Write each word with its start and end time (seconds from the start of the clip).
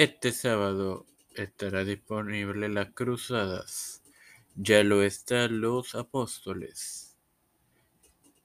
Este 0.00 0.32
sábado 0.32 1.04
estará 1.34 1.84
disponible 1.84 2.70
Las 2.70 2.88
Cruzadas. 2.94 4.02
Ya 4.54 4.82
lo 4.82 5.02
están 5.02 5.60
Los 5.60 5.94
Apóstoles. 5.94 7.18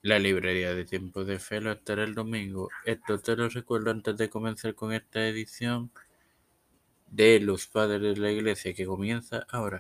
La 0.02 0.20
librería 0.20 0.74
de 0.74 0.84
Tiempo 0.84 1.24
de 1.24 1.40
Fe 1.40 1.62
lo 1.62 1.72
estará 1.72 2.04
el 2.04 2.14
domingo. 2.14 2.68
Esto 2.84 3.20
te 3.20 3.38
lo 3.38 3.48
recuerdo 3.48 3.92
antes 3.92 4.18
de 4.18 4.30
comenzar 4.30 4.76
con 4.76 4.92
esta 4.92 5.26
edición 5.26 5.92
de 7.08 7.40
Los 7.40 7.68
Padres 7.68 8.02
de 8.02 8.22
la 8.22 8.32
Iglesia 8.32 8.74
que 8.74 8.86
comienza 8.86 9.48
ahora. 9.50 9.80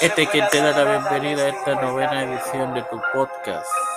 Este 0.00 0.22
es 0.22 0.30
quien 0.30 0.48
te 0.50 0.62
da 0.62 0.82
la 0.82 0.98
bienvenida 0.98 1.42
a 1.42 1.48
esta 1.50 1.74
novena 1.74 2.24
edición 2.24 2.72
de 2.72 2.80
tu 2.84 2.98
podcast. 3.12 3.89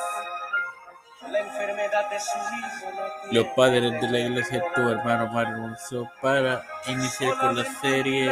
Los 3.32 3.48
padres 3.56 4.02
de 4.02 4.10
la 4.10 4.20
iglesia, 4.20 4.64
tu 4.76 4.82
hermano 4.90 5.28
Mario 5.28 5.76
para 6.22 6.64
iniciar 6.88 7.38
con 7.40 7.56
la 7.56 7.66
serie 7.82 8.32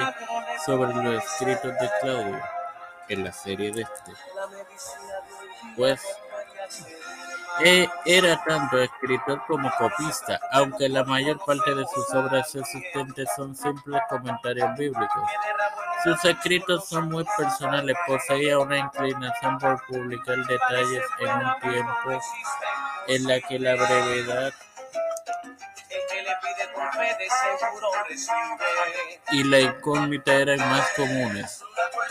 sobre 0.66 0.94
los 0.94 1.24
escritos 1.24 1.74
de 1.74 1.90
Claudio, 2.02 2.42
en 3.10 3.24
la 3.24 3.32
serie 3.32 3.72
de 3.72 3.82
este. 3.82 4.12
Pues 5.76 6.02
eh, 7.64 7.88
era 8.06 8.44
tanto 8.44 8.80
escritor 8.80 9.44
como 9.48 9.72
copista, 9.78 10.40
aunque 10.52 10.90
la 10.90 11.04
mayor 11.04 11.40
parte 11.46 11.76
de 11.76 11.86
sus 11.94 12.14
obras 12.14 12.56
existentes 12.56 13.30
son 13.36 13.56
simples 13.56 14.02
comentarios 14.10 14.70
bíblicos. 14.78 15.30
Sus 16.04 16.26
escritos 16.26 16.88
son 16.88 17.10
muy 17.10 17.24
personales, 17.38 17.96
poseía 18.08 18.58
una 18.58 18.78
inclinación 18.78 19.60
por 19.60 19.86
publicar 19.86 20.38
detalles 20.48 21.04
en 21.20 21.30
un 21.30 21.60
tiempo 21.62 22.22
en 23.08 23.28
la 23.28 23.40
que 23.42 23.60
la 23.60 23.76
brevedad 23.76 24.54
y 29.32 29.44
la 29.44 29.60
incógnita 29.60 30.34
eran 30.34 30.60
más 30.60 30.90
comunes. 30.96 31.64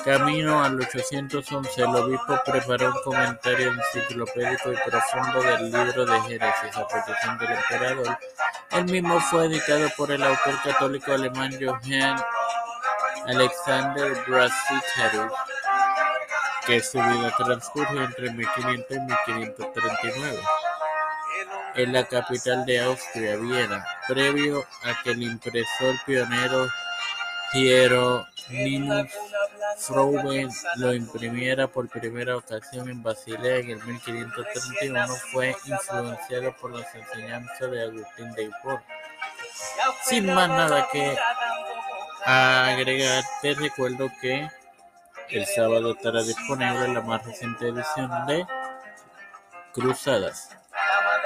Camino 0.05 0.63
al 0.65 0.81
811, 0.81 1.83
el 1.83 1.89
obispo 1.89 2.41
preparó 2.47 2.93
un 2.93 3.03
comentario 3.03 3.73
enciclopédico 3.73 4.73
y 4.73 4.77
profundo 4.89 5.43
del 5.43 5.65
libro 5.71 6.07
de 6.07 6.21
Génesis 6.23 6.77
a 6.77 6.89
petición 6.89 7.39
del 7.39 7.51
emperador. 7.51 8.19
El 8.71 8.85
mismo 8.85 9.21
fue 9.21 9.47
editado 9.47 9.89
por 9.97 10.11
el 10.13 10.23
autor 10.23 10.63
católico 10.63 11.13
alemán 11.13 11.53
Johann 11.61 12.23
Alexander 13.27 14.13
Brasicharius, 14.27 15.33
que 16.67 16.81
su 16.81 16.99
vida 16.99 17.35
transcurrió 17.37 18.05
entre 18.05 18.33
1500 18.33 18.97
y 18.97 19.01
1539 19.33 20.41
en 21.75 21.93
la 21.93 22.05
capital 22.05 22.65
de 22.67 22.81
Austria, 22.81 23.37
Viena, 23.37 23.87
previo 24.09 24.65
a 24.83 25.03
que 25.03 25.11
el 25.11 25.23
impresor 25.23 25.95
pionero 26.05 26.69
Hieronymus 27.53 29.11
Froben 29.79 30.51
lo 30.77 30.93
imprimiera 30.93 31.67
por 31.67 31.89
primera 31.89 32.37
ocasión 32.37 32.91
en 32.91 33.03
Basilea 33.03 33.59
en 33.59 33.71
el 33.71 33.85
1531, 33.85 35.07
fue 35.33 35.57
influenciado 35.65 36.55
por 36.61 36.79
las 36.79 36.95
enseñanzas 36.95 37.71
de 37.71 37.83
Agustín 37.83 38.33
de 38.33 38.45
Hipona. 38.45 38.85
Sin 40.05 40.27
más 40.27 40.49
nada 40.49 40.89
que 40.93 41.17
agregar, 42.25 43.25
te 43.43 43.55
recuerdo 43.55 44.11
que 44.21 44.49
el 45.31 45.47
sábado 45.47 45.93
estará 45.93 46.23
disponible 46.23 46.89
la 46.89 47.01
más 47.03 47.25
reciente 47.25 47.69
edición 47.69 48.27
de 48.27 48.47
Cruzadas. 49.73 50.57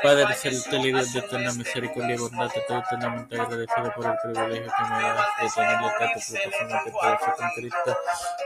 Padre 0.02 0.34
celestial 0.34 0.84
y 0.84 0.92
de 0.92 1.00
eterna 1.00 1.52
misericordia 1.52 2.14
y 2.14 2.18
bondad, 2.18 2.50
estoy 2.54 2.76
eternamente 2.76 3.40
agradecido 3.40 3.92
por 3.94 4.04
el 4.04 4.18
privilegio 4.22 4.72
que 4.76 4.94
me 4.94 5.02
das 5.02 5.26
de 5.40 5.50
tener 5.54 5.80
la 5.80 5.96
trato 5.96 6.12
profesional 6.12 6.84
que 6.84 6.90
con 6.92 7.50
Cristo, 7.56 7.98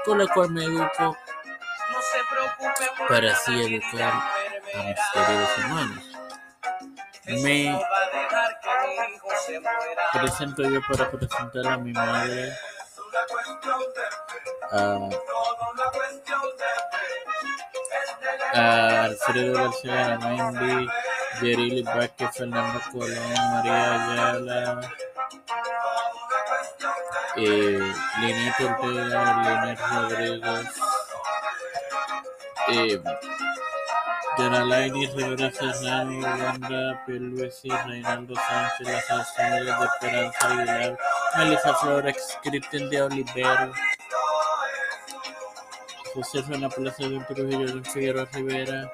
con 0.04 0.18
la 0.18 0.26
cual 0.28 0.50
me 0.50 0.64
educo 0.64 1.16
para 3.08 3.32
así 3.32 3.60
educar 3.60 4.12
a 4.74 4.82
mis 4.84 4.96
queridos 5.12 5.50
hermanos. 5.58 6.04
Me 7.26 7.80
presento 10.12 10.62
yo 10.62 10.80
para 10.88 11.10
presentar 11.10 11.66
a 11.66 11.78
mi 11.78 11.92
madre, 11.92 12.52
a, 14.70 14.98
a 18.54 19.04
Alfredo 19.04 19.52
García 19.54 20.18
Mendy, 20.18 20.88
Yerili 21.40 21.82
Vázquez, 21.82 22.30
Fernando 22.34 22.80
Colón, 22.92 23.34
María 23.52 24.12
Ayala, 24.12 24.80
eh, 27.36 27.92
Linet 28.20 28.60
Ortega, 28.60 29.22
Linet 29.42 29.80
Rodríguez, 29.80 30.68
eh, 32.68 33.00
Yanalaini 34.38 35.06
Rivera 35.14 35.50
Serrano, 35.50 36.20
Wanda 36.20 37.02
Peluesi, 37.04 37.68
Reinaldo 37.68 38.34
Sánchez, 38.36 38.86
las 38.86 39.10
asambleas 39.10 39.80
de 39.80 39.86
Esperanza 39.86 40.48
Aguilar, 40.48 40.98
Melissa 41.36 41.74
Flores, 41.74 42.38
Cristian 42.44 42.88
de 42.88 43.02
Olivero, 43.02 43.72
José 46.14 46.42
Fernando 46.44 46.70
Plaza 46.70 47.08
de 47.08 47.18
Trujillo, 47.24 47.82
Figueroa 47.84 48.28
Rivera, 48.32 48.92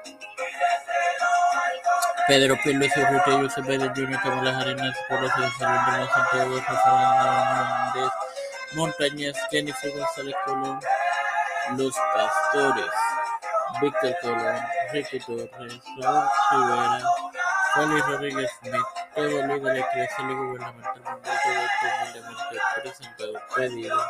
Pedro 2.27 2.57
Pierluisi 2.63 2.99
Urrutia, 2.99 3.37
Josep 3.43 3.65
Biden 3.67 3.93
Jr., 3.95 4.19
Kamala 4.23 4.57
Harris, 4.57 4.95
Pelosi, 5.07 5.51
Fernando 5.59 6.07
Santiago, 6.11 6.57
Rafael 6.57 7.27
Hernández, 7.27 8.11
Montañez, 8.73 9.35
Jennifer 9.51 9.91
González 9.91 10.35
Colón, 10.43 10.79
Los 11.77 11.93
Pastores, 12.15 12.91
Víctor 13.81 14.15
Colón, 14.21 14.59
Ricky 14.91 15.19
Torres, 15.19 15.49
Raúl 16.01 16.27
Rivera, 16.51 17.03
Félix 17.73 18.07
Rodríguez 18.07 18.51
Smith, 18.59 18.81
todo 19.13 19.27
líder 19.27 19.61
de 19.61 19.73
la 19.73 19.79
Iglesia 19.79 20.17
Gubernamental 20.19 21.03
Mundial 21.03 21.39
todo 21.43 21.53
esto 21.53 21.85
humildemente 22.01 22.61
presentado, 22.81 23.33
pedido 23.55 24.01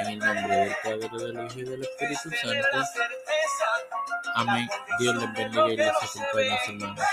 en 0.00 0.06
el 0.08 0.18
nombre 0.18 0.56
del 0.56 0.76
Padre, 0.82 1.24
del 1.24 1.46
Hijo 1.46 1.58
y 1.58 1.64
del 1.64 1.82
Espíritu 1.82 2.30
Santo. 2.42 2.90
Amén. 4.34 4.68
Dios 4.98 5.16
les 5.16 5.32
bendiga 5.32 5.68
y 5.68 5.76
les 5.76 5.88
acompañe, 5.88 6.58
hermanos. 6.68 7.06